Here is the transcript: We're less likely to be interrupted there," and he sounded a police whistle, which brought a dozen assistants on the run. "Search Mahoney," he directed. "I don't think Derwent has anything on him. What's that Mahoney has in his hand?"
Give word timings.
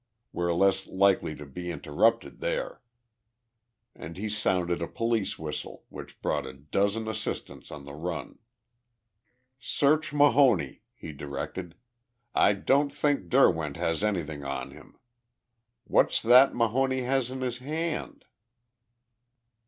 We're 0.33 0.51
less 0.53 0.87
likely 0.87 1.35
to 1.35 1.45
be 1.45 1.69
interrupted 1.69 2.39
there," 2.39 2.81
and 3.93 4.17
he 4.17 4.29
sounded 4.29 4.81
a 4.81 4.87
police 4.87 5.37
whistle, 5.37 5.83
which 5.89 6.23
brought 6.23 6.47
a 6.47 6.53
dozen 6.53 7.07
assistants 7.07 7.69
on 7.69 7.85
the 7.85 7.93
run. 7.93 8.39
"Search 9.59 10.11
Mahoney," 10.11 10.81
he 10.95 11.11
directed. 11.11 11.75
"I 12.33 12.53
don't 12.53 12.91
think 12.91 13.29
Derwent 13.29 13.77
has 13.77 14.03
anything 14.03 14.43
on 14.43 14.71
him. 14.71 14.97
What's 15.83 16.19
that 16.23 16.55
Mahoney 16.55 17.01
has 17.01 17.29
in 17.29 17.41
his 17.41 17.59
hand?" 17.59 18.25